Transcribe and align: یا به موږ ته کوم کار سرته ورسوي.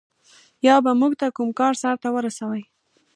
یا 0.67 0.75
به 0.83 0.91
موږ 0.99 1.13
ته 1.19 1.27
کوم 1.37 1.49
کار 1.59 1.73
سرته 1.81 2.07
ورسوي. 2.13 2.63